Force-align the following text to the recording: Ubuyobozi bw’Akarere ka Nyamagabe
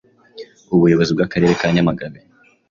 Ubuyobozi 0.75 1.11
bw’Akarere 1.13 1.53
ka 1.59 1.67
Nyamagabe 1.75 2.19